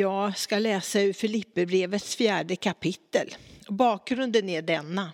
Jag 0.00 0.38
ska 0.38 0.58
läsa 0.58 1.00
ur 1.00 1.12
Filipperbrevets 1.12 2.16
fjärde 2.16 2.56
kapitel. 2.56 3.36
Bakgrunden 3.68 4.48
är 4.48 4.62
denna. 4.62 5.12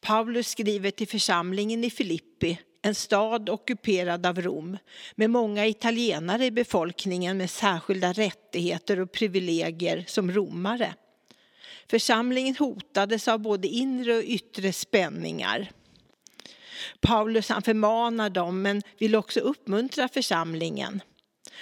Paulus 0.00 0.48
skriver 0.48 0.90
till 0.90 1.08
församlingen 1.08 1.84
i 1.84 1.90
Filippi, 1.90 2.58
en 2.82 2.94
stad 2.94 3.48
ockuperad 3.48 4.26
av 4.26 4.42
Rom, 4.42 4.78
med 5.14 5.30
många 5.30 5.66
italienare 5.66 6.44
i 6.44 6.50
befolkningen 6.50 7.38
med 7.38 7.50
särskilda 7.50 8.12
rättigheter 8.12 9.00
och 9.00 9.12
privilegier 9.12 10.04
som 10.06 10.32
romare. 10.32 10.94
Församlingen 11.90 12.56
hotades 12.56 13.28
av 13.28 13.38
både 13.38 13.68
inre 13.68 14.16
och 14.16 14.24
yttre 14.24 14.72
spänningar. 14.72 15.70
Paulus 17.00 17.48
han 17.48 17.62
förmanar 17.62 18.30
dem 18.30 18.62
men 18.62 18.82
vill 18.98 19.16
också 19.16 19.40
uppmuntra 19.40 20.08
församlingen. 20.08 21.02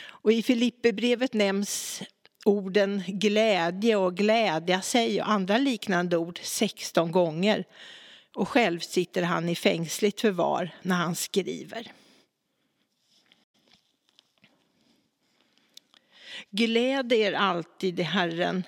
Och 0.06 0.32
I 0.32 0.42
Filipperbrevet 0.42 1.34
nämns 1.34 2.02
orden 2.48 3.02
glädje 3.06 3.96
och 3.96 4.16
glädja 4.16 4.82
sig 4.82 5.22
och 5.22 5.30
andra 5.30 5.58
liknande 5.58 6.16
ord 6.16 6.40
16 6.42 7.12
gånger. 7.12 7.64
Och 8.34 8.48
själv 8.48 8.80
sitter 8.80 9.22
han 9.22 9.48
i 9.48 9.54
fängsligt 9.54 10.20
förvar 10.20 10.70
när 10.82 10.96
han 10.96 11.14
skriver. 11.14 11.92
Gläd 16.50 17.12
er 17.12 17.32
alltid 17.32 18.00
i 18.00 18.02
Herren. 18.02 18.64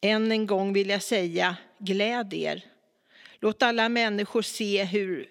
Än 0.00 0.32
en 0.32 0.46
gång 0.46 0.72
vill 0.72 0.88
jag 0.88 1.02
säga, 1.02 1.56
gläd 1.78 2.34
er. 2.34 2.64
Låt 3.40 3.62
alla 3.62 3.88
människor 3.88 4.42
se 4.42 4.84
hur 4.84 5.28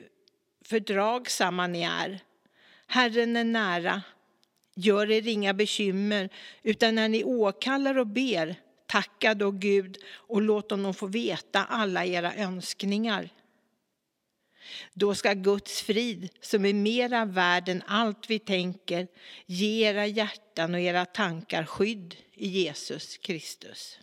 fördragsamma 0.66 1.68
ni 1.68 1.84
är. 1.84 2.20
Herren 2.88 3.36
är 3.36 3.44
nära. 3.44 4.02
Gör 4.76 5.12
er 5.12 5.28
inga 5.28 5.54
bekymmer, 5.54 6.30
utan 6.64 6.96
när 6.96 7.10
ni 7.10 7.24
åkallar 7.24 7.98
och 7.98 8.08
ber, 8.08 8.56
tacka 8.86 9.34
då 9.34 9.52
Gud 9.52 9.98
och 10.14 10.42
låt 10.42 10.72
honom 10.72 10.94
få 10.94 11.08
veta 11.08 11.66
alla 11.66 12.06
era 12.06 12.36
önskningar. 12.36 13.30
Då 14.94 15.16
ska 15.16 15.34
Guds 15.34 15.82
frid, 15.82 16.30
som 16.42 16.66
är 16.66 16.74
mera 16.74 17.26
värd 17.26 17.70
än 17.70 17.84
allt 17.88 18.30
vi 18.30 18.40
tänker, 18.40 19.08
ge 19.46 19.90
era 19.90 20.08
hjärtan 20.08 20.74
och 20.74 20.80
era 20.80 21.06
tankar 21.06 21.66
skydd 21.66 22.16
i 22.34 22.48
Jesus 22.48 23.18
Kristus. 23.18 24.00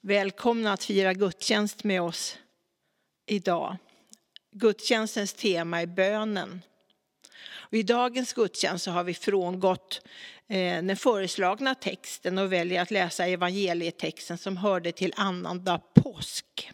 Välkomna 0.00 0.72
att 0.72 0.84
fira 0.84 1.14
gudstjänst 1.14 1.84
med 1.84 2.02
oss 2.02 2.38
idag. 3.26 3.76
Gudstjänstens 4.50 5.34
tema 5.34 5.82
är 5.82 5.86
bönen. 5.86 6.62
Och 7.70 7.76
I 7.76 7.82
dagens 7.82 8.32
gudstjänst 8.32 8.84
så 8.84 8.90
har 8.90 9.04
vi 9.04 9.14
frångått 9.14 10.00
eh, 10.48 10.82
den 10.82 10.96
föreslagna 10.96 11.74
texten 11.74 12.38
och 12.38 12.52
väljer 12.52 12.82
att 12.82 12.90
läsa 12.90 13.26
evangelietexten 13.26 14.38
som 14.38 14.56
hörde 14.56 14.92
till 14.92 15.12
annandag 15.16 15.80
påsk. 15.94 16.70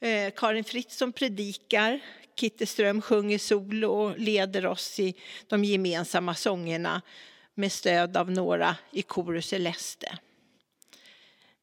Eh, 0.00 0.32
Karin 0.36 0.64
Fritzson 0.64 1.12
predikar, 1.12 2.00
Kitte 2.36 2.66
Ström 2.66 3.02
sjunger 3.02 3.38
solo 3.38 3.88
och 3.88 4.18
leder 4.18 4.66
oss 4.66 5.00
i 5.00 5.14
de 5.46 5.64
gemensamma 5.64 6.34
sångerna 6.34 7.02
med 7.54 7.72
stöd 7.72 8.16
av 8.16 8.30
några 8.30 8.76
i 8.92 9.02
Korus 9.02 9.46
Celeste. 9.46 10.18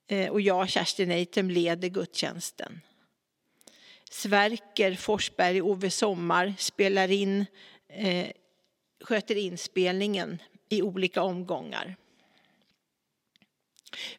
Eh, 0.07 0.29
och 0.29 0.41
jag, 0.41 0.69
Kerstin 0.69 1.11
Eitem, 1.11 1.49
leder 1.49 1.87
gudstjänsten. 1.87 2.81
Sverker 4.09 4.95
Forsberg 4.95 5.61
och 5.61 5.69
Ove 5.69 5.89
Sommar 5.89 6.53
spelar 6.57 7.11
in, 7.11 7.45
eh, 7.89 8.31
sköter 9.01 9.35
inspelningen 9.35 10.41
i 10.69 10.81
olika 10.81 11.21
omgångar. 11.21 11.95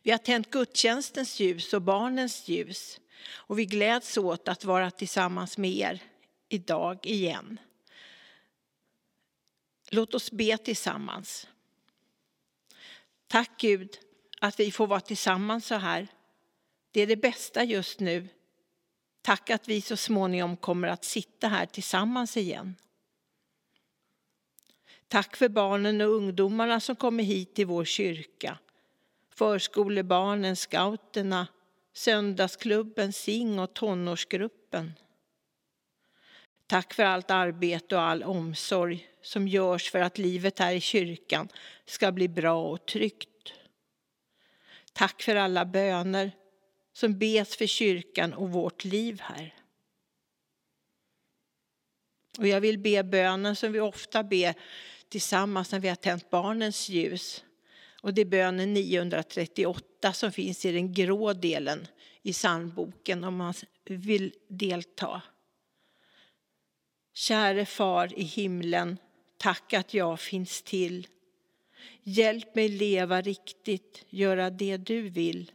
Vi 0.03 0.11
har 0.11 0.19
tänt 0.19 0.51
gudstjänstens 0.51 1.41
ljus 1.41 1.75
och 1.75 1.83
barnens 1.83 2.49
ljus 2.49 3.01
och 3.31 3.59
vi 3.59 3.65
gläds 3.65 4.17
åt 4.17 4.49
att 4.49 4.65
vara 4.65 4.91
tillsammans 4.91 5.59
med 5.59 5.71
er 5.71 6.03
idag 6.49 7.07
igen. 7.07 7.61
Låt 9.91 10.15
oss 10.15 10.31
be 10.31 10.59
tillsammans. 10.59 11.49
Tack 13.27 13.51
Gud 13.61 13.99
att 14.41 14.61
vi 14.61 14.73
får 14.73 14.87
vara 14.87 15.01
tillsammans 15.01 15.67
så 15.67 15.75
här. 15.75 16.09
Det 16.91 17.01
är 17.01 17.07
det 17.07 17.17
bästa 17.17 17.65
just 17.65 18.01
nu. 18.01 18.29
Tack 19.23 19.51
att 19.51 19.69
vi 19.69 19.81
så 19.81 19.97
småningom 19.97 20.57
kommer 20.57 20.89
att 20.89 21.05
sitta 21.05 21.49
här 21.49 21.67
tillsammans 21.67 22.37
igen. 22.37 22.77
Tack 25.09 25.37
för 25.37 25.49
barnen 25.49 26.01
och 26.01 26.09
ungdomarna 26.09 26.81
som 26.81 26.97
kommer 26.97 27.25
hit 27.25 27.55
till 27.55 27.67
vår 27.67 27.85
kyrka. 27.85 28.59
Förskolebarnen, 29.35 30.57
scouterna, 30.57 31.47
söndagsklubben, 31.93 33.13
SING 33.13 33.59
och 33.59 33.75
tonårsgruppen. 33.75 34.93
Tack 36.67 36.95
för 36.95 37.05
allt 37.05 37.31
arbete 37.31 37.97
och 37.97 38.03
all 38.03 38.23
omsorg 38.23 39.09
som 39.23 39.49
görs 39.49 39.91
för 39.91 40.01
att 40.01 40.19
livet 40.19 40.59
här 40.59 40.73
i 40.73 40.81
kyrkan 40.81 41.49
ska 41.85 42.13
bli 42.13 42.29
bra 42.29 42.65
och 42.65 42.87
tryggt. 42.87 43.53
Tack 44.93 45.23
för 45.23 45.37
alla 45.37 45.65
böner 45.65 46.33
som 46.93 47.19
bes 47.19 47.57
för 47.57 47.67
kyrkan 47.67 48.35
och 48.35 48.51
vårt 48.51 48.85
liv 48.85 49.21
här. 49.21 49.55
Och 52.39 52.47
jag 52.47 52.61
vill 52.61 52.79
be 52.79 53.05
bönen 53.05 53.57
som 53.57 53.73
vi 53.73 53.81
ofta 53.81 54.23
ber 54.23 54.55
tillsammans 55.09 55.73
när 55.73 55.81
vi 55.81 55.89
har 55.89 55.97
tänt 55.97 56.31
barnens 56.31 56.89
ljus. 56.89 57.45
Och 58.03 58.15
det 58.15 58.21
är 58.21 58.27
bönen 58.27 58.75
938 58.75 60.13
som 60.13 60.33
finns 60.33 60.65
i 60.65 60.73
den 60.73 60.93
grå 60.93 61.33
delen 61.33 61.87
i 62.23 62.33
psalmboken 62.33 63.25
om 63.25 63.37
man 63.37 63.55
vill 63.85 64.35
delta. 64.49 65.23
Käre 67.15 67.67
far 67.67 68.19
i 68.19 68.23
himlen, 68.23 68.99
tack 69.37 69.73
att 69.73 69.95
jag 69.95 70.21
finns 70.21 70.63
till. 70.63 71.07
Hjälp 72.03 72.55
mig 72.55 72.69
leva 72.69 73.21
riktigt, 73.21 74.05
göra 74.09 74.51
det 74.51 74.77
du 74.77 75.09
vill. 75.09 75.53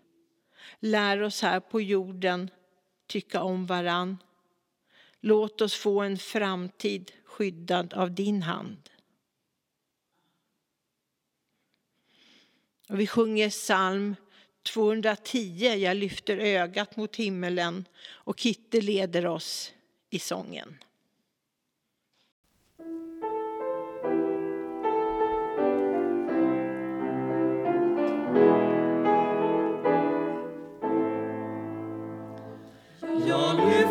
Lär 0.79 1.21
oss 1.21 1.41
här 1.41 1.59
på 1.59 1.81
jorden 1.81 2.49
tycka 3.07 3.41
om 3.41 3.65
varann. 3.65 4.17
Låt 5.19 5.61
oss 5.61 5.73
få 5.73 6.01
en 6.01 6.17
framtid 6.17 7.11
skyddad 7.25 7.93
av 7.93 8.11
din 8.11 8.41
hand. 8.41 8.89
Och 12.93 12.99
vi 12.99 13.07
sjunger 13.07 13.49
psalm 13.49 14.15
210, 14.63 15.75
Jag 15.75 15.97
lyfter 15.97 16.37
ögat 16.37 16.95
mot 16.95 17.15
himmelen 17.15 17.85
och 18.11 18.39
Kitte 18.39 18.81
leder 18.81 19.25
oss 19.25 19.71
i 20.09 20.19
sången. 20.19 20.77
jag 33.27 33.82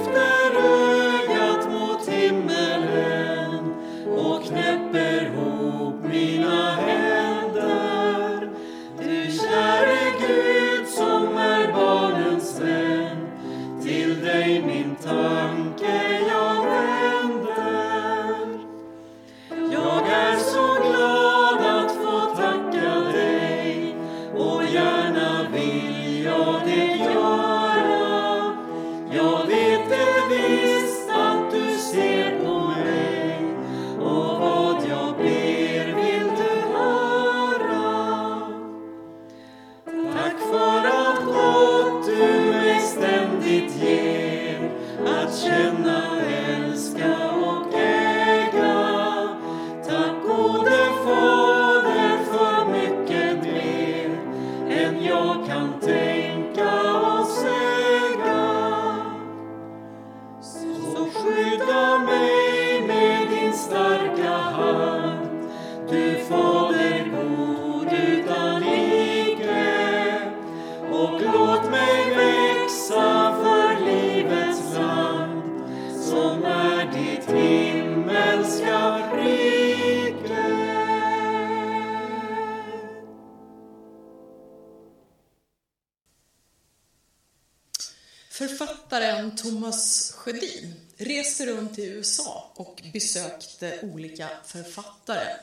Thomas 89.62 90.12
Sjödin 90.12 90.74
reste 90.96 91.46
runt 91.46 91.78
i 91.78 91.84
USA 91.84 92.52
och 92.54 92.82
besökte 92.92 93.80
olika 93.82 94.28
författare. 94.44 95.36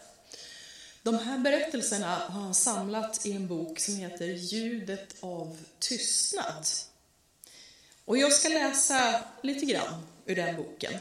De 1.03 1.19
här 1.19 1.37
berättelserna 1.37 2.15
har 2.15 2.41
han 2.41 2.55
samlat 2.55 3.25
i 3.25 3.31
en 3.31 3.47
bok 3.47 3.79
som 3.79 3.95
heter 3.95 4.25
Ljudet 4.25 5.15
av 5.19 5.57
tystnad. 5.79 6.65
Och 8.05 8.17
jag 8.17 8.33
ska 8.33 8.49
läsa 8.49 9.23
lite 9.43 9.65
grann 9.65 10.07
ur 10.25 10.35
den 10.35 10.55
boken. 10.55 10.93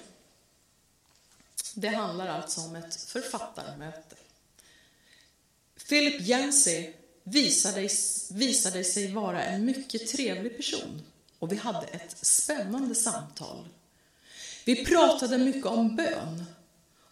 Det 1.75 1.89
handlar 1.89 2.27
alltså 2.27 2.61
om 2.61 2.77
ett 2.77 2.97
författarmöte. 2.97 4.17
Philip 5.89 6.21
Yancey 6.21 6.93
visade, 7.23 7.89
visade 8.31 8.85
sig 8.85 9.13
vara 9.13 9.45
en 9.45 9.65
mycket 9.65 10.09
trevlig 10.09 10.57
person 10.57 11.03
och 11.39 11.53
vi 11.53 11.57
hade 11.57 11.87
ett 11.87 12.27
spännande 12.27 12.95
samtal. 12.95 13.69
Vi 14.65 14.85
pratade 14.85 15.39
mycket 15.39 15.67
om 15.67 15.97
bön, 15.97 16.45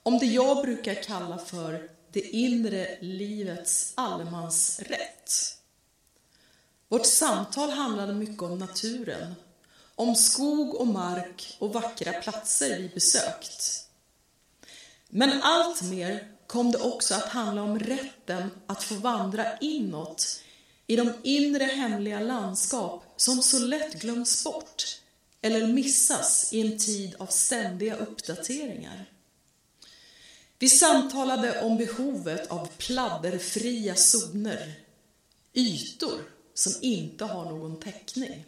om 0.03 0.19
det 0.19 0.27
jag 0.27 0.63
brukar 0.63 1.03
kalla 1.03 1.39
för 1.39 1.89
det 2.13 2.21
inre 2.21 2.99
livets 3.01 3.93
allemansrätt. 3.95 5.59
Vårt 6.89 7.07
samtal 7.07 7.71
handlade 7.71 8.15
mycket 8.15 8.43
om 8.43 8.59
naturen, 8.59 9.35
om 9.95 10.15
skog 10.15 10.75
och 10.75 10.87
mark 10.87 11.57
och 11.59 11.73
vackra 11.73 12.13
platser 12.13 12.79
vi 12.79 12.89
besökt. 12.89 13.89
Men 15.09 15.43
allt 15.43 15.83
mer 15.83 16.29
kom 16.47 16.71
det 16.71 16.79
också 16.79 17.15
att 17.15 17.29
handla 17.29 17.63
om 17.63 17.79
rätten 17.79 18.51
att 18.67 18.85
få 18.85 18.95
vandra 18.95 19.59
inåt 19.59 20.41
i 20.87 20.97
de 20.97 21.13
inre 21.23 21.65
hemliga 21.65 22.21
landskap 22.21 23.05
som 23.17 23.43
så 23.43 23.59
lätt 23.59 23.95
glöms 23.95 24.45
bort 24.45 25.01
eller 25.41 25.67
missas 25.67 26.53
i 26.53 26.61
en 26.61 26.79
tid 26.79 27.15
av 27.19 27.27
ständiga 27.27 27.97
uppdateringar. 27.97 29.11
Vi 30.59 30.69
samtalade 30.69 31.63
om 31.63 31.77
behovet 31.77 32.51
av 32.51 32.69
pladderfria 32.79 33.95
zoner, 33.95 34.75
ytor 35.53 36.21
som 36.55 36.73
inte 36.81 37.25
har 37.25 37.45
någon 37.45 37.81
täckning. 37.81 38.45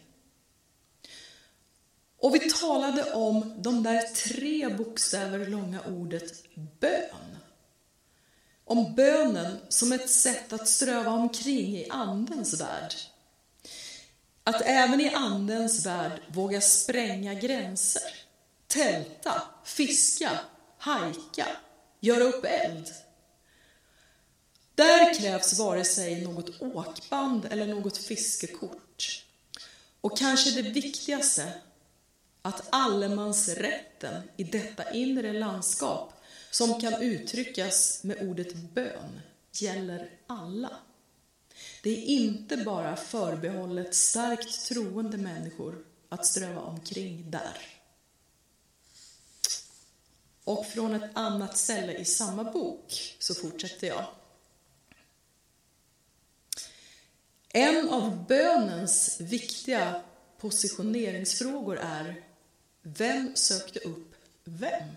Och 2.18 2.34
vi 2.34 2.50
talade 2.50 3.12
om 3.12 3.54
de 3.62 3.82
där 3.82 4.02
tre 4.02 4.68
bokstäver 4.68 5.46
långa 5.46 5.80
ordet 5.82 6.44
bön. 6.80 7.37
Om 8.68 8.94
bönen 8.94 9.58
som 9.68 9.92
ett 9.92 10.10
sätt 10.10 10.52
att 10.52 10.68
ströva 10.68 11.10
omkring 11.10 11.76
i 11.76 11.88
Andens 11.90 12.60
värld. 12.60 12.94
Att 14.44 14.62
även 14.64 15.00
i 15.00 15.14
Andens 15.14 15.86
värld 15.86 16.20
våga 16.28 16.60
spränga 16.60 17.34
gränser, 17.34 18.12
tälta, 18.66 19.42
fiska, 19.64 20.30
hajka, 20.78 21.46
göra 22.00 22.24
upp 22.24 22.44
eld. 22.44 22.88
Där 24.74 25.14
krävs 25.14 25.58
vare 25.58 25.84
sig 25.84 26.24
något 26.24 26.62
åkband 26.62 27.46
eller 27.50 27.66
något 27.66 27.96
fiskekort. 27.96 29.24
Och 30.00 30.18
kanske 30.18 30.50
det 30.50 30.70
viktigaste, 30.70 31.52
att 32.42 32.62
allemansrätten 32.70 34.22
i 34.36 34.44
detta 34.44 34.90
inre 34.90 35.32
landskap 35.32 36.17
som 36.50 36.80
kan 36.80 37.02
uttryckas 37.02 38.04
med 38.04 38.28
ordet 38.28 38.54
bön 38.54 39.20
gäller 39.52 40.10
alla. 40.26 40.76
Det 41.82 41.90
är 41.90 42.04
inte 42.04 42.56
bara 42.56 42.96
förbehållet 42.96 43.94
starkt 43.94 44.68
troende 44.68 45.16
människor 45.16 45.84
att 46.08 46.26
ströva 46.26 46.60
omkring 46.60 47.30
där. 47.30 47.58
Och 50.44 50.66
från 50.66 50.94
ett 50.94 51.10
annat 51.14 51.56
ställe 51.56 51.92
i 51.92 52.04
samma 52.04 52.44
bok 52.44 53.16
så 53.18 53.34
fortsätter 53.34 53.86
jag. 53.86 54.04
En 57.52 57.88
av 57.88 58.26
bönens 58.26 59.20
viktiga 59.20 60.02
positioneringsfrågor 60.38 61.78
är 61.78 62.24
Vem 62.82 63.36
sökte 63.36 63.78
upp 63.78 64.14
vem? 64.44 64.88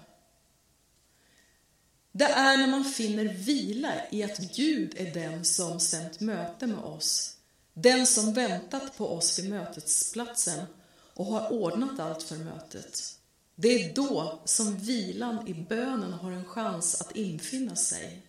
Det 2.11 2.25
är 2.25 2.57
när 2.57 2.67
man 2.67 2.85
finner 2.85 3.25
vila 3.25 3.93
i 4.11 4.23
att 4.23 4.37
Gud 4.37 4.93
är 4.97 5.13
den 5.13 5.45
som 5.45 5.79
stämt 5.79 6.19
möte 6.19 6.67
med 6.67 6.79
oss, 6.79 7.35
den 7.73 8.07
som 8.07 8.33
väntat 8.33 8.97
på 8.97 9.07
oss 9.07 9.39
vid 9.39 9.49
mötesplatsen 9.49 10.65
och 11.13 11.25
har 11.25 11.51
ordnat 11.51 11.99
allt 11.99 12.23
för 12.23 12.35
mötet. 12.35 13.15
Det 13.55 13.83
är 13.83 13.93
då 13.93 14.41
som 14.45 14.77
vilan 14.77 15.47
i 15.47 15.53
bönen 15.53 16.13
har 16.13 16.31
en 16.31 16.45
chans 16.45 17.01
att 17.01 17.15
infinna 17.15 17.75
sig. 17.75 18.21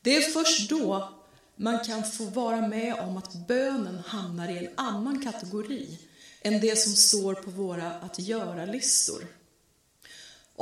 Det 0.00 0.16
är 0.16 0.30
först 0.30 0.70
då 0.70 1.12
man 1.56 1.84
kan 1.84 2.04
få 2.04 2.24
vara 2.24 2.68
med 2.68 2.94
om 2.94 3.16
att 3.16 3.34
bönen 3.48 3.98
hamnar 3.98 4.48
i 4.48 4.58
en 4.58 4.72
annan 4.76 5.24
kategori 5.24 5.98
än 6.42 6.60
det 6.60 6.78
som 6.78 6.92
står 6.92 7.34
på 7.34 7.50
våra 7.50 7.92
att 7.92 8.18
göra-listor. 8.18 9.26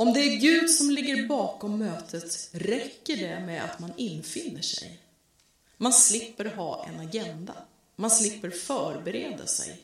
Om 0.01 0.13
det 0.13 0.19
är 0.19 0.35
Gud 0.35 0.69
som 0.69 0.89
ligger 0.89 1.27
bakom 1.27 1.79
mötet 1.79 2.49
räcker 2.51 3.17
det 3.17 3.39
med 3.39 3.63
att 3.63 3.79
man 3.79 3.93
infinner 3.97 4.61
sig. 4.61 4.99
Man 5.77 5.93
slipper 5.93 6.45
ha 6.45 6.85
en 6.87 6.99
agenda. 6.99 7.53
Man 7.95 8.11
slipper 8.11 8.49
förbereda 8.49 9.47
sig. 9.47 9.81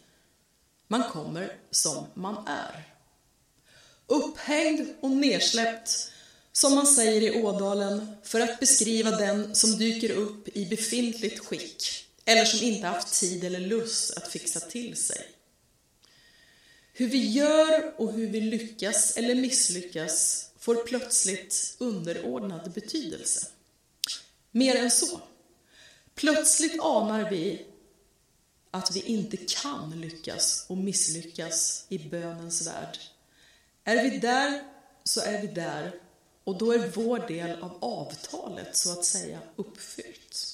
Man 0.88 1.04
kommer 1.04 1.58
som 1.72 2.06
man 2.14 2.48
är. 2.48 2.84
Upphängd 4.08 4.88
och 5.00 5.12
nersläppt, 5.12 6.12
som 6.52 6.76
man 6.76 6.88
säger 6.88 7.22
i 7.22 7.44
Ådalen, 7.44 8.16
för 8.24 8.40
att 8.40 8.60
beskriva 8.60 9.12
den 9.12 9.56
som 9.56 9.78
dyker 9.78 10.12
upp 10.12 10.58
i 10.58 10.66
befintligt 10.66 11.46
skick 11.46 12.06
eller 12.26 12.46
som 12.46 12.68
inte 12.68 12.88
haft 12.88 13.20
tid 13.20 13.44
eller 13.44 13.60
lust 13.60 14.18
att 14.18 14.32
fixa 14.32 14.60
till 14.60 14.96
sig. 14.96 15.37
Hur 17.00 17.08
vi 17.08 17.30
gör 17.32 17.94
och 17.98 18.14
hur 18.14 18.28
vi 18.28 18.42
lyckas 18.42 19.18
eller 19.18 19.36
misslyckas 19.36 20.50
får 20.58 20.76
plötsligt 20.76 21.76
underordnad 21.80 22.72
betydelse. 22.72 23.48
Mer 24.52 24.76
än 24.76 24.92
så. 24.92 25.22
Plötsligt 26.16 26.82
anar 26.82 27.30
vi 27.30 27.66
att 28.72 28.96
vi 28.96 29.02
inte 29.02 29.38
kan 29.38 30.02
lyckas 30.02 30.66
och 30.70 30.78
misslyckas 30.78 31.86
i 31.90 31.98
bönens 31.98 32.68
värld. 32.68 32.98
Är 33.84 34.04
vi 34.04 34.18
där 34.18 34.64
så 35.04 35.22
är 35.22 35.42
vi 35.42 35.48
där 35.48 36.00
och 36.44 36.58
då 36.58 36.72
är 36.72 36.92
vår 36.96 37.28
del 37.28 37.62
av 37.62 37.78
avtalet 37.82 38.78
så 38.78 38.92
att 38.92 39.06
säga 39.06 39.40
uppfyllt. 39.56 40.47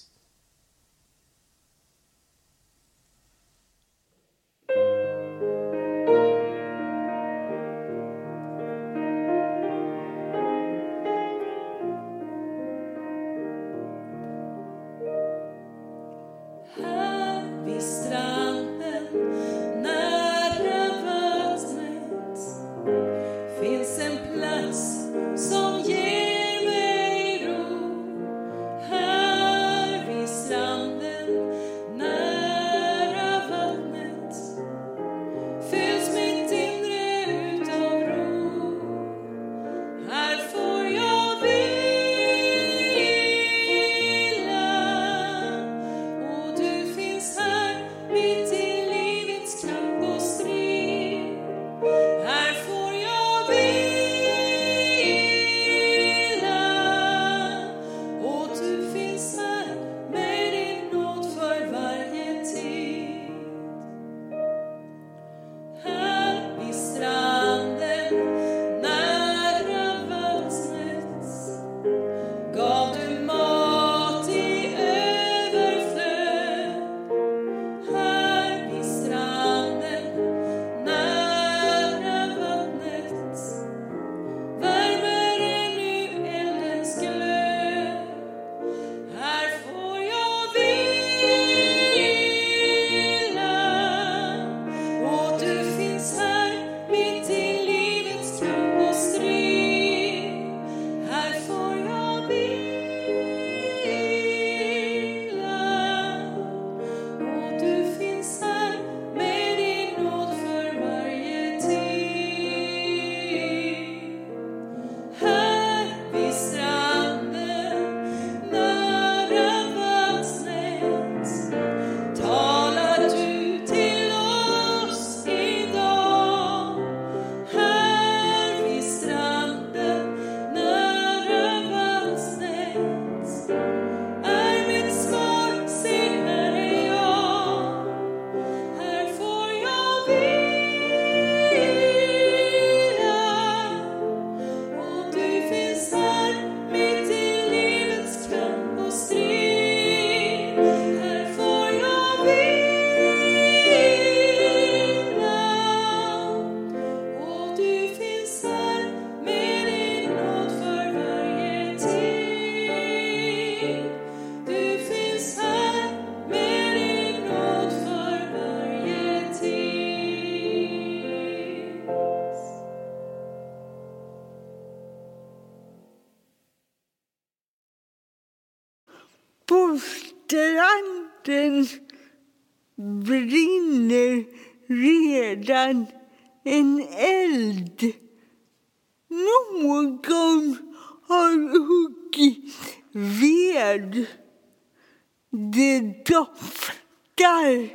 Det 195.56 196.06
doftar 196.06 197.70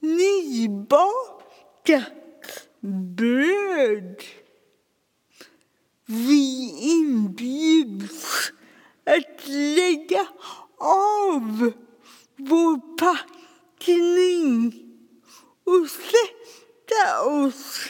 nybakat 0.00 1.22
bröd. 3.16 4.22
Vi 6.06 6.70
inbjuds 6.80 8.52
att 9.04 9.48
lägga 9.48 10.26
av 10.78 11.72
vår 12.36 12.96
packning 12.98 14.72
och 15.64 15.90
sätta 15.90 17.22
oss 17.24 17.88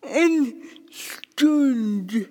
en 0.00 0.62
stund. 0.90 2.24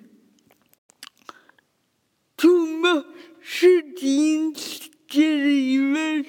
Thomas 2.36 3.04
Sjödins 3.42 4.83
skriver 5.14 6.24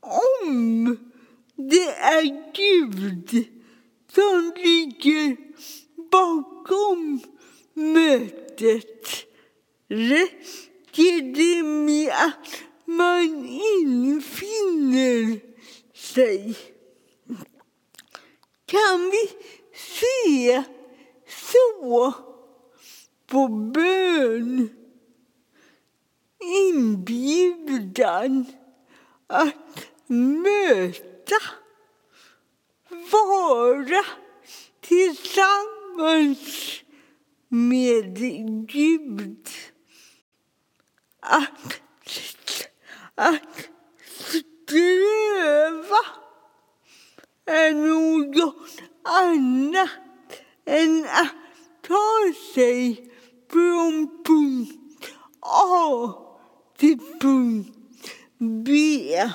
om 0.00 0.96
det 1.56 1.88
är 1.88 2.52
Gud 2.54 3.46
som 4.14 4.52
ligger 4.56 5.36
bakom 6.10 7.20
mötet 7.74 9.26
räcker 9.88 11.34
det 11.34 11.62
med 11.62 12.08
att 12.08 12.62
man 12.84 13.48
infinner 13.84 15.40
sig. 15.94 16.56
Kan 18.66 19.10
vi 19.10 19.30
se 19.74 20.62
så 21.28 22.12
på 23.26 23.48
bön? 23.48 24.85
Inbjudan 26.46 28.46
att 29.26 29.86
möta, 30.06 31.36
vara 32.88 34.04
tillsammans 34.80 36.72
med 37.48 38.16
Gud. 38.68 39.48
Att, 41.20 41.80
att 43.14 43.68
ströva 44.04 46.06
är 47.46 47.72
något 47.72 48.82
annat 49.02 49.90
än 50.64 51.04
att 51.04 51.34
ta 51.82 52.32
sig 52.54 53.10
från 53.50 54.24
punkt 54.24 55.12
A 55.40 56.25
till 56.76 56.98
punkt 57.20 57.68
B. 58.38 59.30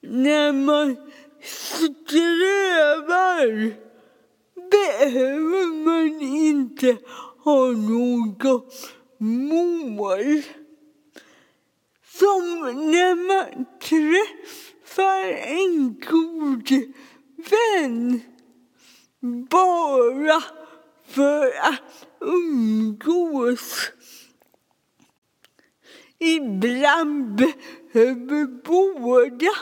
När 0.00 0.52
man 0.52 0.96
strävar 1.42 2.66
behöver 4.70 5.84
man 5.84 6.20
inte 6.20 6.96
ha 7.44 7.66
något 7.66 8.74
mål. 9.18 10.42
Som 12.18 12.60
när 12.90 13.14
man 13.14 13.64
träffar 13.80 15.24
en 15.32 16.00
god 16.10 16.68
vän 17.50 18.20
bara 19.20 20.42
för 21.06 21.46
att 21.46 22.06
umgås. 22.20 23.92
Ibland 26.18 27.34
behöver 27.34 28.46
båda 28.46 29.54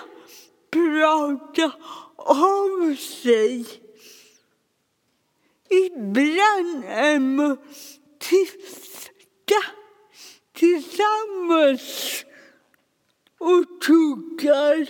prata 0.71 1.73
av 2.17 2.95
sig. 2.95 3.67
Ibland 5.69 6.85
är 6.85 7.19
man 7.19 7.57
tysta 8.19 9.63
tillsammans 10.53 12.25
och 13.39 13.81
tuggar 13.81 14.89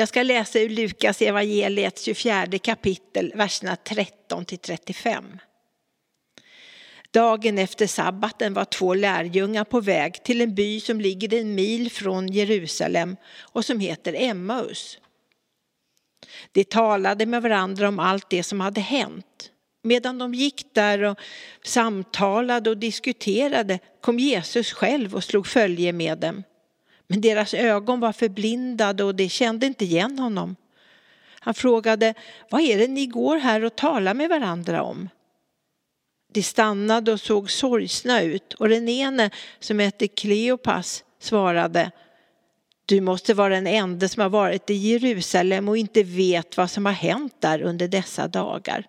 Jag 0.00 0.08
ska 0.08 0.22
läsa 0.22 0.58
ur 0.58 0.68
Lukas 0.68 1.22
evangeliet 1.22 2.00
24 2.00 2.46
kapitel, 2.58 3.32
verserna 3.34 3.76
13 3.76 4.44
till 4.44 4.58
35. 4.58 5.38
Dagen 7.10 7.58
efter 7.58 7.86
sabbaten 7.86 8.54
var 8.54 8.64
två 8.64 8.94
lärjungar 8.94 9.64
på 9.64 9.80
väg 9.80 10.22
till 10.24 10.40
en 10.40 10.54
by 10.54 10.80
som 10.80 11.00
ligger 11.00 11.34
en 11.34 11.54
mil 11.54 11.90
från 11.90 12.28
Jerusalem 12.28 13.16
och 13.40 13.64
som 13.64 13.80
heter 13.80 14.14
Emmaus. 14.18 14.98
De 16.52 16.64
talade 16.64 17.26
med 17.26 17.42
varandra 17.42 17.88
om 17.88 17.98
allt 17.98 18.30
det 18.30 18.42
som 18.42 18.60
hade 18.60 18.80
hänt. 18.80 19.50
Medan 19.82 20.18
de 20.18 20.34
gick 20.34 20.74
där 20.74 21.02
och 21.02 21.18
samtalade 21.64 22.70
och 22.70 22.78
diskuterade 22.78 23.78
kom 24.00 24.18
Jesus 24.18 24.72
själv 24.72 25.14
och 25.14 25.24
slog 25.24 25.46
följe 25.46 25.92
med 25.92 26.18
dem. 26.18 26.42
Men 27.10 27.20
deras 27.20 27.54
ögon 27.54 28.00
var 28.00 28.12
förblindade 28.12 29.04
och 29.04 29.14
de 29.14 29.28
kände 29.28 29.66
inte 29.66 29.84
igen 29.84 30.18
honom. 30.18 30.56
Han 31.40 31.54
frågade, 31.54 32.14
vad 32.50 32.60
är 32.60 32.78
det 32.78 32.88
ni 32.88 33.06
går 33.06 33.36
här 33.36 33.64
och 33.64 33.76
talar 33.76 34.14
med 34.14 34.28
varandra 34.28 34.82
om? 34.82 35.08
De 36.32 36.42
stannade 36.42 37.12
och 37.12 37.20
såg 37.20 37.50
sorgsna 37.50 38.22
ut 38.22 38.54
och 38.54 38.68
den 38.68 38.88
ene 38.88 39.30
som 39.60 39.78
hette 39.78 40.08
Kleopas 40.08 41.04
svarade 41.20 41.90
Du 42.86 43.00
måste 43.00 43.34
vara 43.34 43.54
den 43.54 43.66
enda 43.66 44.08
som 44.08 44.22
har 44.22 44.30
varit 44.30 44.70
i 44.70 44.74
Jerusalem 44.74 45.68
och 45.68 45.76
inte 45.76 46.02
vet 46.02 46.56
vad 46.56 46.70
som 46.70 46.86
har 46.86 46.92
hänt 46.92 47.34
där 47.40 47.62
under 47.62 47.88
dessa 47.88 48.28
dagar. 48.28 48.86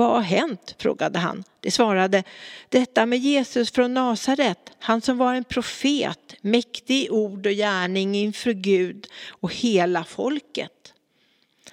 Vad 0.00 0.10
har 0.10 0.20
hänt? 0.20 0.74
frågade 0.78 1.18
han. 1.18 1.44
De 1.60 1.70
svarade, 1.70 2.22
detta 2.68 3.06
med 3.06 3.18
Jesus 3.18 3.70
från 3.70 3.94
Nasaret, 3.94 4.72
han 4.78 5.00
som 5.00 5.18
var 5.18 5.34
en 5.34 5.44
profet, 5.44 6.34
mäktig 6.40 7.04
i 7.04 7.10
ord 7.10 7.46
och 7.46 7.52
gärning 7.52 8.14
inför 8.14 8.52
Gud 8.52 9.06
och 9.28 9.54
hela 9.54 10.04
folket. 10.04 10.94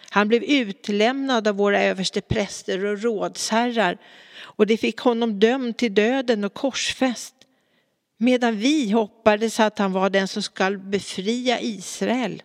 Han 0.09 0.27
blev 0.27 0.43
utlämnad 0.43 1.47
av 1.47 1.55
våra 1.55 1.83
överste 1.83 2.21
präster 2.21 2.85
och 2.85 3.01
rådsherrar 3.01 3.97
och 4.39 4.67
de 4.67 4.77
fick 4.77 4.99
honom 4.99 5.39
dömd 5.39 5.77
till 5.77 5.93
döden 5.93 6.43
och 6.43 6.53
korsfäst. 6.53 7.35
Medan 8.17 8.57
vi 8.57 8.91
hoppades 8.91 9.59
att 9.59 9.79
han 9.79 9.91
var 9.91 10.09
den 10.09 10.27
som 10.27 10.43
skall 10.43 10.77
befria 10.77 11.61
Israel. 11.61 12.43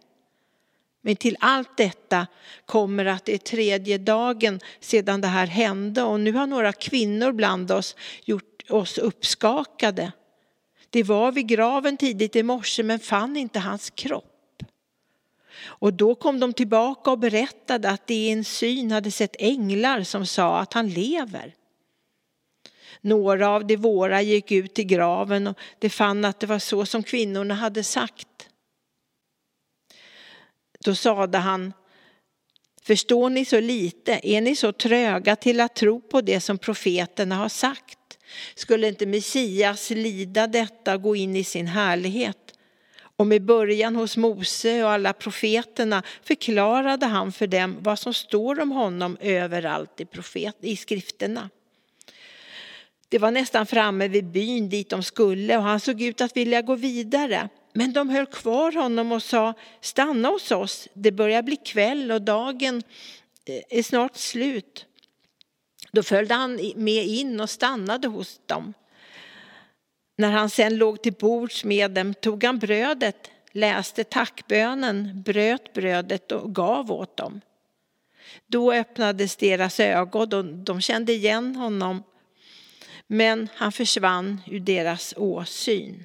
Men 1.02 1.16
till 1.16 1.36
allt 1.40 1.76
detta 1.76 2.26
kommer 2.66 3.04
att 3.04 3.24
det 3.24 3.34
är 3.34 3.38
tredje 3.38 3.98
dagen 3.98 4.60
sedan 4.80 5.20
det 5.20 5.28
här 5.28 5.46
hände 5.46 6.02
och 6.02 6.20
nu 6.20 6.32
har 6.32 6.46
några 6.46 6.72
kvinnor 6.72 7.32
bland 7.32 7.70
oss 7.70 7.96
gjort 8.24 8.70
oss 8.70 8.98
uppskakade. 8.98 10.12
Det 10.90 11.02
var 11.02 11.32
vid 11.32 11.46
graven 11.46 11.96
tidigt 11.96 12.36
i 12.36 12.42
morse 12.42 12.82
men 12.82 12.98
fann 12.98 13.36
inte 13.36 13.58
hans 13.58 13.90
kropp. 13.90 14.62
Och 15.64 15.92
då 15.92 16.14
kom 16.14 16.40
de 16.40 16.52
tillbaka 16.52 17.10
och 17.10 17.18
berättade 17.18 17.90
att 17.90 18.06
de 18.06 18.14
i 18.14 18.30
en 18.30 18.44
syn 18.44 18.90
hade 18.90 19.10
sett 19.10 19.36
änglar 19.38 20.02
som 20.02 20.26
sa 20.26 20.58
att 20.58 20.72
han 20.72 20.88
lever. 20.88 21.54
Några 23.00 23.48
av 23.48 23.66
de 23.66 23.76
våra 23.76 24.22
gick 24.22 24.52
ut 24.52 24.74
till 24.74 24.84
graven 24.84 25.46
och 25.46 25.58
de 25.78 25.90
fann 25.90 26.24
att 26.24 26.40
det 26.40 26.46
var 26.46 26.58
så 26.58 26.86
som 26.86 27.02
kvinnorna 27.02 27.54
hade 27.54 27.84
sagt. 27.84 28.48
Då 30.84 30.94
sade 30.94 31.38
han, 31.38 31.72
förstår 32.82 33.30
ni 33.30 33.44
så 33.44 33.60
lite, 33.60 34.20
är 34.22 34.40
ni 34.40 34.56
så 34.56 34.72
tröga 34.72 35.36
till 35.36 35.60
att 35.60 35.74
tro 35.74 36.00
på 36.00 36.20
det 36.20 36.40
som 36.40 36.58
profeterna 36.58 37.34
har 37.34 37.48
sagt? 37.48 37.98
Skulle 38.54 38.88
inte 38.88 39.06
Messias 39.06 39.90
lida 39.90 40.46
detta 40.46 40.94
och 40.94 41.02
gå 41.02 41.16
in 41.16 41.36
i 41.36 41.44
sin 41.44 41.66
härlighet? 41.66 42.38
Och 43.16 43.26
med 43.26 43.44
början 43.44 43.96
hos 43.96 44.16
Mose 44.16 44.84
och 44.84 44.90
alla 44.90 45.12
profeterna 45.12 46.02
förklarade 46.22 47.06
han 47.06 47.32
för 47.32 47.46
dem 47.46 47.76
vad 47.80 47.98
som 47.98 48.14
står 48.14 48.60
om 48.60 48.70
honom 48.70 49.16
överallt 49.20 50.00
i, 50.00 50.04
profet, 50.04 50.56
i 50.60 50.76
skrifterna. 50.76 51.50
Det 53.08 53.18
var 53.18 53.30
nästan 53.30 53.66
framme 53.66 54.08
vid 54.08 54.24
byn 54.24 54.68
dit 54.68 54.90
de 54.90 55.02
skulle 55.02 55.56
och 55.56 55.62
han 55.62 55.80
såg 55.80 56.02
ut 56.02 56.20
att 56.20 56.36
vilja 56.36 56.62
gå 56.62 56.74
vidare. 56.74 57.48
Men 57.72 57.92
de 57.92 58.08
höll 58.08 58.26
kvar 58.26 58.72
honom 58.72 59.12
och 59.12 59.22
sa, 59.22 59.54
stanna 59.80 60.28
hos 60.28 60.50
oss, 60.50 60.88
det 60.94 61.12
börjar 61.12 61.42
bli 61.42 61.56
kväll 61.56 62.12
och 62.12 62.22
dagen 62.22 62.82
eh, 63.44 63.78
är 63.78 63.82
snart 63.82 64.16
slut. 64.16 64.86
Då 65.92 66.02
följde 66.02 66.34
han 66.34 66.72
med 66.76 67.06
in 67.06 67.40
och 67.40 67.50
stannade 67.50 68.08
hos 68.08 68.40
dem. 68.46 68.74
När 70.16 70.30
han 70.30 70.50
sen 70.50 70.76
låg 70.76 71.02
till 71.02 71.12
bords 71.12 71.64
med 71.64 71.90
dem 71.90 72.14
tog 72.14 72.44
han 72.44 72.58
brödet, 72.58 73.30
läste 73.52 74.04
tackbönen, 74.04 75.22
bröt 75.22 75.72
brödet 75.72 76.32
och 76.32 76.54
gav 76.54 76.92
åt 76.92 77.16
dem. 77.16 77.40
Då 78.46 78.72
öppnades 78.72 79.36
deras 79.36 79.80
ögon 79.80 80.32
och 80.34 80.44
de 80.44 80.80
kände 80.80 81.12
igen 81.12 81.56
honom, 81.56 82.02
men 83.06 83.48
han 83.54 83.72
försvann 83.72 84.40
ur 84.46 84.60
deras 84.60 85.14
åsyn. 85.16 86.04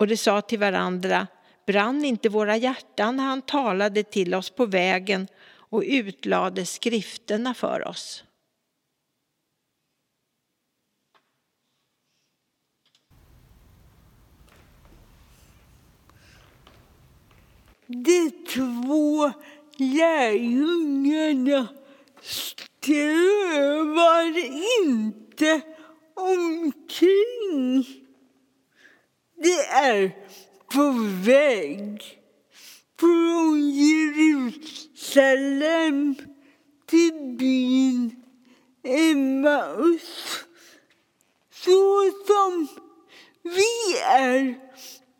Och 0.00 0.06
de 0.06 0.16
sa 0.16 0.40
till 0.40 0.58
varandra, 0.58 1.26
brann 1.66 2.04
inte 2.04 2.28
våra 2.28 2.56
hjärtan 2.56 3.16
när 3.16 3.24
han 3.24 3.42
talade 3.42 4.02
till 4.02 4.34
oss 4.34 4.50
på 4.50 4.66
vägen 4.66 5.28
och 5.52 5.82
utlade 5.86 6.66
skrifterna 6.66 7.54
för 7.54 7.88
oss? 7.88 8.24
De 17.86 18.30
två 18.54 19.32
lärjungarna 19.76 21.68
strövar 22.20 23.24
inte 24.86 25.60
omkring. 26.14 28.09
Det 29.42 29.66
är 29.66 30.16
på 30.74 30.92
väg 31.24 32.18
från 33.00 33.70
Jerusalem 33.70 34.54
till 36.86 37.36
byn 37.38 38.16
Emmaus. 38.84 40.44
Så 41.52 42.10
som 42.26 42.68
vi 43.42 43.98
är 44.04 44.58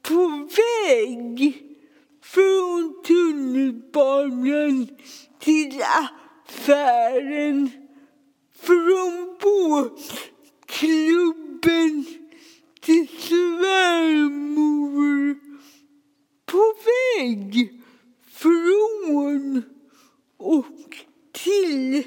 på 0.02 0.48
väg 0.56 1.62
från 2.22 3.02
tunnelbanan 3.06 4.88
till 5.38 5.82
affären, 6.46 7.70
från 8.62 9.38
båtklubben 9.40 10.20
till 12.80 13.08
svärmor 13.08 14.70
på 16.46 16.74
väg 16.84 17.82
från 18.26 19.62
och 20.36 20.96
till. 21.32 22.04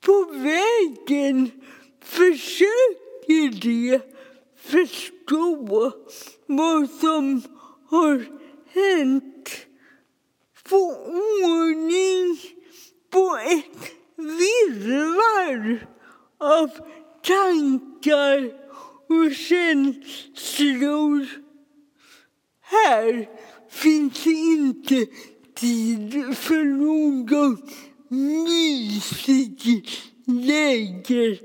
På 0.00 0.24
vägen 0.24 1.50
försöker 2.00 3.60
de 3.60 4.00
förstå 4.56 5.92
vad 6.46 6.90
som 6.90 7.42
har 7.88 8.24
hänt. 8.68 9.50
Få 10.64 10.94
ordning 11.44 12.38
på 13.10 13.36
ett 13.36 13.92
virrvarr 14.16 15.86
av 16.38 16.70
tankar 17.26 18.52
och 19.08 19.34
känslor. 19.34 21.26
Här 22.60 23.28
finns 23.70 24.26
inte 24.26 25.06
tid 25.54 26.36
för 26.36 26.64
någon 26.64 27.62
mysig 28.08 29.90
lägereld. 30.26 31.42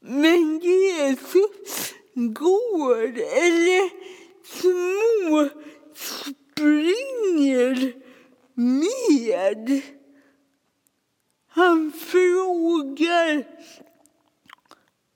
Men 0.00 0.60
Jesus 0.60 1.94
går 2.14 3.06
eller 3.18 3.90
små 4.44 5.48
springer 5.94 7.92
med. 8.54 9.82
Han 11.52 11.92
frågar 11.92 13.44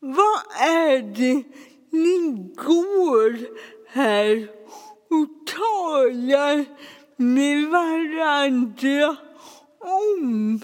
vad 0.00 0.40
är 0.60 1.02
det 1.02 1.42
ni 1.90 2.52
går 2.56 3.38
här 3.88 4.50
och 5.10 5.46
talar 5.46 6.64
med 7.16 7.68
varandra 7.68 9.16
om? 9.78 10.60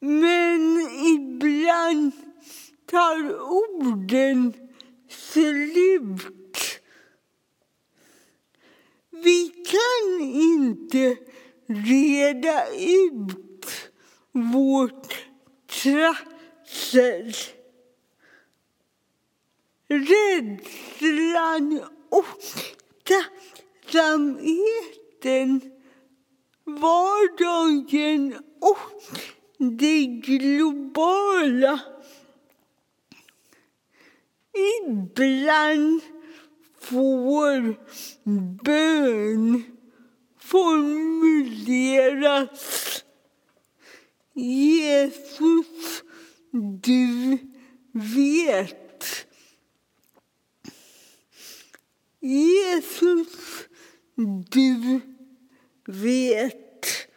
Men 0.00 0.80
ibland 1.06 2.12
tar 2.86 3.40
orden 3.40 4.69
slut. 5.32 6.80
Vi 9.10 9.48
kan 9.48 10.20
inte 10.22 11.16
reda 11.66 12.66
ut 12.76 13.90
vårt 14.32 15.26
trassel. 15.66 17.32
Rädslan 19.88 21.82
och 22.08 22.26
tacksamheten, 23.84 25.60
vardagen 26.64 28.34
och 28.60 29.02
det 29.58 30.04
globala. 30.06 31.80
Ibland 34.52 36.02
får 36.80 37.76
bön 38.64 39.64
formuleras. 40.38 41.90
Jesus, 44.34 46.02
du 46.72 47.38
vet. 47.92 49.26
Jesus, 52.20 53.68
du 54.26 55.00
vet. 55.86 57.08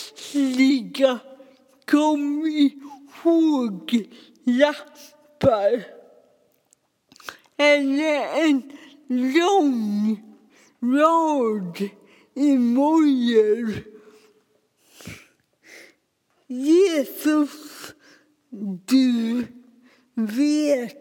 kom 1.86 2.46
ihåg-lappar. 2.46 4.06
Eller 7.58 8.46
en 8.46 8.72
lång 9.08 10.24
rad 10.82 11.90
emojor. 12.36 13.74
Jesus, 16.48 17.75
du 18.86 19.48
vet. 20.14 20.96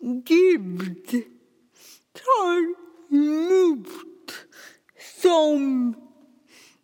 Gud 0.00 1.24
tar 2.12 2.74
emot 3.10 3.88
som 5.22 5.94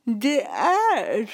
det 0.05 0.43
är. 0.43 1.31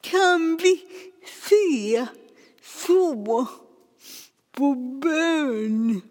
Kan 0.00 0.56
vi 0.56 0.82
se 1.24 2.06
så 2.62 3.46
på 4.52 4.74
bön? 4.74 6.02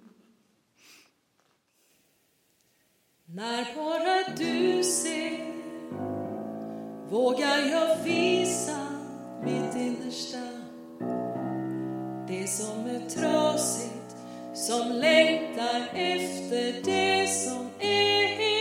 När 3.25 3.75
bara 3.75 4.35
du 4.37 4.83
ser 4.83 5.62
vågar 7.13 7.59
jag 7.71 8.03
visa 8.03 8.87
mitt 9.43 9.75
innersta? 9.75 10.37
Det 12.27 12.47
som 12.47 12.85
är 12.85 13.09
trasigt, 13.09 14.15
som 14.53 14.91
längtar 14.91 15.87
efter 15.93 16.81
det 16.83 17.27
som 17.27 17.69
är 17.79 18.52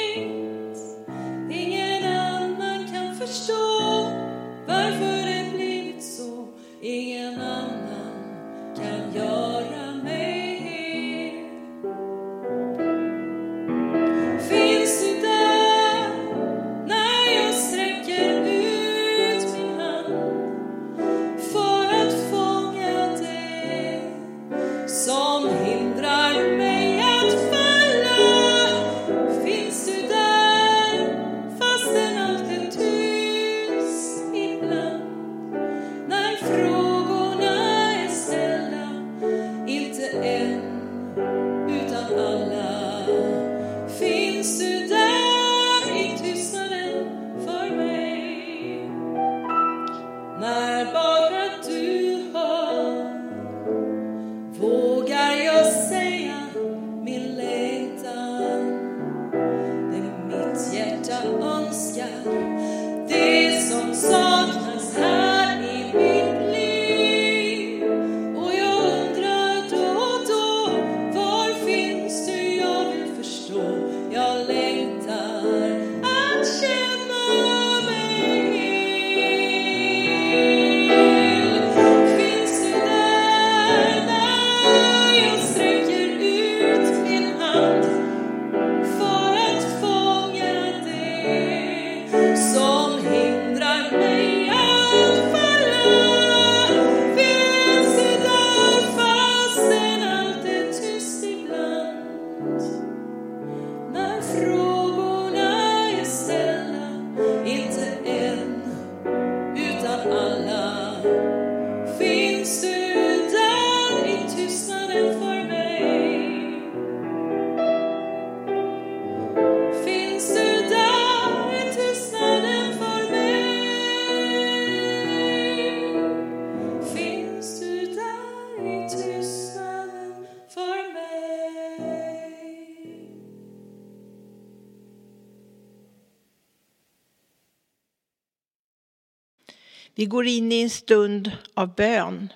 Vi 140.02 140.06
går 140.06 140.26
in 140.26 140.52
i 140.52 140.62
en 140.62 140.70
stund 140.70 141.32
av 141.54 141.74
bön. 141.74 142.32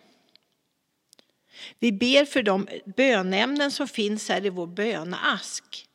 Vi 1.79 1.93
ber 1.93 2.25
för 2.25 2.43
de 2.43 2.69
bönämnen 2.97 3.71
som 3.71 3.89
finns 3.89 4.29
här 4.29 4.47
i 4.47 4.49
vår 4.49 4.67
böneask. 4.67 5.87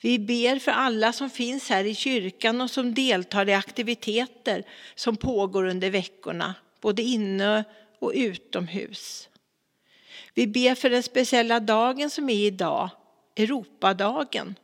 Vi 0.00 0.18
ber 0.18 0.58
för 0.58 0.70
alla 0.70 1.12
som 1.12 1.30
finns 1.30 1.68
här 1.68 1.84
i 1.84 1.94
kyrkan 1.94 2.60
och 2.60 2.70
som 2.70 2.94
deltar 2.94 3.48
i 3.48 3.54
aktiviteter 3.54 4.62
som 4.94 5.16
pågår 5.16 5.64
under 5.64 5.90
veckorna, 5.90 6.54
både 6.80 7.02
inne 7.02 7.64
och 7.98 8.12
utomhus. 8.14 9.28
Vi 10.34 10.46
ber 10.46 10.74
för 10.74 10.90
den 10.90 11.02
speciella 11.02 11.60
dagen 11.60 12.10
som 12.10 12.28
är 12.28 12.46
idag, 12.46 12.90
Europadagen. 13.36 14.54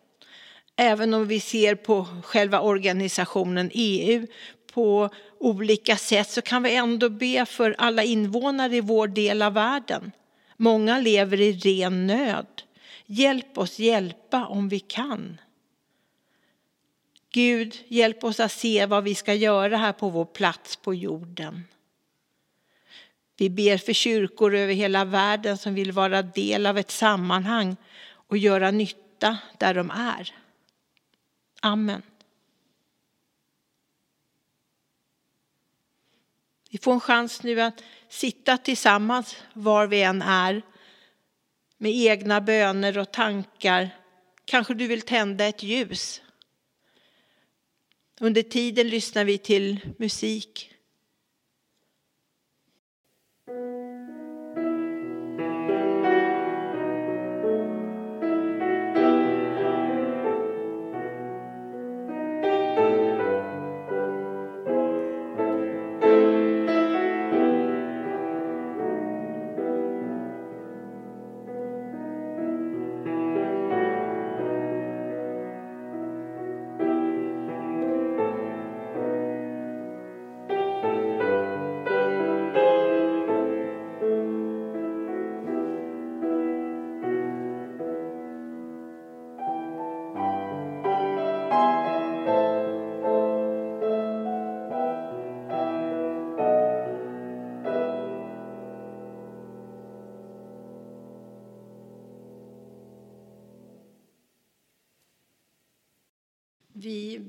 Även 0.76 1.14
om 1.14 1.28
vi 1.28 1.40
ser 1.40 1.74
på 1.74 2.06
själva 2.24 2.60
organisationen 2.60 3.70
EU 3.74 4.26
på 4.74 5.10
olika 5.38 5.96
sätt 5.96 6.30
så 6.30 6.42
kan 6.42 6.62
vi 6.62 6.76
ändå 6.76 7.08
be 7.08 7.46
för 7.46 7.74
alla 7.78 8.04
invånare 8.04 8.76
i 8.76 8.80
vår 8.80 9.08
del 9.08 9.42
av 9.42 9.52
världen. 9.52 10.12
Många 10.56 10.98
lever 10.98 11.40
i 11.40 11.52
ren 11.52 12.06
nöd. 12.06 12.62
Hjälp 13.06 13.58
oss 13.58 13.78
hjälpa 13.78 14.46
om 14.46 14.68
vi 14.68 14.80
kan. 14.80 15.40
Gud, 17.32 17.76
hjälp 17.88 18.24
oss 18.24 18.40
att 18.40 18.52
se 18.52 18.86
vad 18.86 19.04
vi 19.04 19.14
ska 19.14 19.34
göra 19.34 19.76
här 19.76 19.92
på 19.92 20.08
vår 20.08 20.24
plats 20.24 20.76
på 20.76 20.94
jorden. 20.94 21.64
Vi 23.36 23.50
ber 23.50 23.78
för 23.78 23.92
kyrkor 23.92 24.54
över 24.54 24.74
hela 24.74 25.04
världen 25.04 25.58
som 25.58 25.74
vill 25.74 25.92
vara 25.92 26.22
del 26.22 26.66
av 26.66 26.78
ett 26.78 26.90
sammanhang 26.90 27.76
och 28.06 28.36
göra 28.38 28.70
nytta 28.70 29.38
där 29.58 29.74
de 29.74 29.90
är. 29.90 30.34
Amen. 31.60 32.02
Vi 36.74 36.78
får 36.78 36.92
en 36.92 37.00
chans 37.00 37.42
nu 37.42 37.60
att 37.60 37.82
sitta 38.08 38.58
tillsammans 38.58 39.36
var 39.52 39.86
vi 39.86 40.02
än 40.02 40.22
är 40.22 40.62
med 41.78 41.92
egna 41.92 42.40
böner 42.40 42.98
och 42.98 43.12
tankar. 43.12 43.90
Kanske 44.44 44.74
du 44.74 44.86
vill 44.86 45.02
tända 45.02 45.44
ett 45.44 45.62
ljus. 45.62 46.22
Under 48.20 48.42
tiden 48.42 48.88
lyssnar 48.88 49.24
vi 49.24 49.38
till 49.38 49.80
musik. 49.98 50.73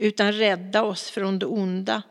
utan 0.00 0.32
rädda 0.32 0.82
oss 0.82 1.10
från 1.10 1.38
det 1.38 1.46
onda. 1.46 2.02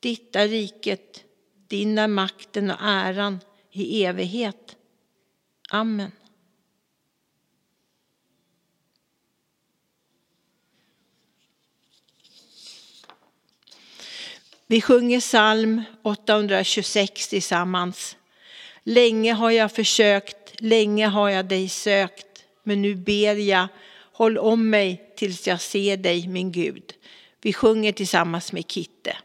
Ditt 0.00 0.36
är 0.36 0.48
riket, 0.48 1.24
din 1.68 1.98
är 1.98 2.08
makten 2.08 2.70
och 2.70 2.76
äran 2.80 3.40
i 3.72 4.04
evighet. 4.04 4.76
Amen. 5.70 6.12
Vi 14.66 14.80
sjunger 14.80 15.20
psalm 15.20 15.82
826 16.02 17.28
tillsammans. 17.28 18.16
Länge 18.82 19.32
har 19.32 19.50
jag 19.50 19.72
försökt, 19.72 20.60
länge 20.60 21.06
har 21.06 21.28
jag 21.28 21.46
dig 21.46 21.68
sökt, 21.68 22.44
men 22.62 22.82
nu 22.82 22.94
ber 22.94 23.34
jag, 23.34 23.68
håll 24.12 24.38
om 24.38 24.70
mig 24.70 25.07
tills 25.18 25.46
jag 25.46 25.60
ser 25.60 25.96
dig, 25.96 26.28
min 26.28 26.52
Gud. 26.52 26.94
Vi 27.40 27.52
sjunger 27.52 27.92
tillsammans 27.92 28.52
med 28.52 28.70
Kitte. 28.70 29.16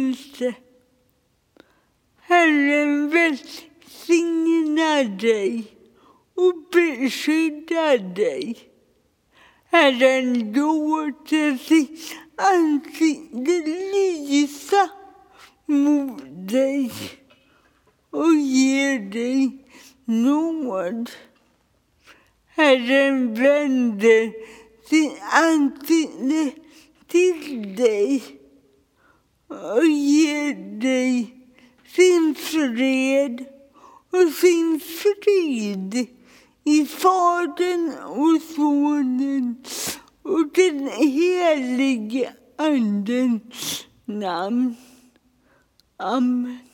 Inte. 0.00 0.54
Herren 2.20 3.10
välsignar 3.10 5.04
dig 5.04 5.64
och 6.34 6.54
beskyddar 6.72 7.98
dig. 8.14 8.58
Herren 9.70 10.52
låter 10.52 11.56
sitt 11.56 12.16
ansikte 12.36 13.62
lysa 13.66 14.90
mot 15.66 16.22
dig 16.48 16.90
och 18.10 18.34
ger 18.34 18.98
dig 19.10 19.58
nåd. 20.04 21.10
Herren 22.46 23.34
vänder 23.34 24.32
sitt 24.88 25.18
ansikte 25.32 26.60
till 27.06 27.76
dig 27.76 28.39
och 29.50 29.86
ger 29.86 30.80
dig 30.80 31.34
sin 31.86 32.34
fred 32.34 33.44
och 34.10 34.32
sin 34.34 34.80
frid 34.80 36.08
i 36.64 36.86
Fadern 36.86 37.92
och 38.06 38.42
Sonen 38.54 39.64
och 40.22 40.48
den 40.54 40.88
helige 40.88 42.32
Andens 42.56 43.86
namn. 44.04 44.76
Amen. 45.96 46.69